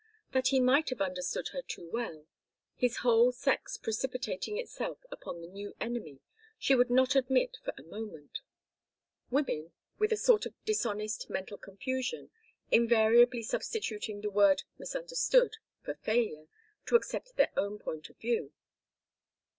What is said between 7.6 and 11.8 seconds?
for a moment; women, with a sort of dishonest mental